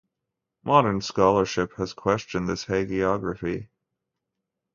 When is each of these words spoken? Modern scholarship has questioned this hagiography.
Modern 0.63 0.99
scholarship 1.01 1.73
has 1.75 1.93
questioned 1.93 2.49
this 2.49 2.65
hagiography. 2.65 3.67